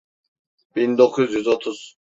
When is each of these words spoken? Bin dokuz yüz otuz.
Bin 0.75 0.97
dokuz 0.97 1.33
yüz 1.33 1.47
otuz. 1.47 1.97